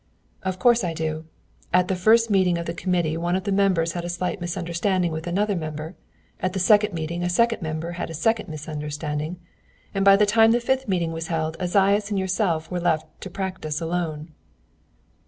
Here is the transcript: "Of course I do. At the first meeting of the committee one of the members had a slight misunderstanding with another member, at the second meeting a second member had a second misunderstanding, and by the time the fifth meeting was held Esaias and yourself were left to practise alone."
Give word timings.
"Of 0.41 0.57
course 0.57 0.83
I 0.83 0.95
do. 0.95 1.25
At 1.71 1.87
the 1.87 1.95
first 1.95 2.31
meeting 2.31 2.57
of 2.57 2.65
the 2.65 2.73
committee 2.73 3.17
one 3.17 3.35
of 3.35 3.43
the 3.43 3.51
members 3.51 3.91
had 3.91 4.03
a 4.03 4.09
slight 4.09 4.41
misunderstanding 4.41 5.11
with 5.11 5.27
another 5.27 5.55
member, 5.55 5.95
at 6.39 6.53
the 6.53 6.59
second 6.59 6.95
meeting 6.95 7.21
a 7.21 7.29
second 7.29 7.61
member 7.61 7.91
had 7.91 8.09
a 8.09 8.15
second 8.15 8.49
misunderstanding, 8.49 9.37
and 9.93 10.03
by 10.03 10.15
the 10.15 10.25
time 10.25 10.53
the 10.53 10.59
fifth 10.59 10.87
meeting 10.87 11.11
was 11.11 11.27
held 11.27 11.55
Esaias 11.59 12.09
and 12.09 12.17
yourself 12.17 12.71
were 12.71 12.79
left 12.79 13.05
to 13.21 13.29
practise 13.29 13.79
alone." 13.79 14.29